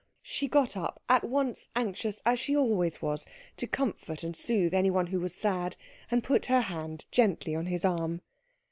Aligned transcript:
She 0.23 0.47
got 0.47 0.75
up, 0.75 0.99
at 1.07 1.23
once 1.23 1.69
anxious, 1.75 2.23
as 2.25 2.39
she 2.39 2.57
always 2.57 3.03
was, 3.03 3.27
to 3.57 3.67
comfort 3.67 4.23
and 4.23 4.35
soothe 4.35 4.73
anyone 4.73 5.05
who 5.05 5.19
was 5.19 5.35
sad, 5.35 5.75
and 6.09 6.23
put 6.23 6.47
her 6.47 6.61
hand 6.61 7.05
gently 7.11 7.53
on 7.55 7.67
his 7.67 7.85
arm. 7.85 8.21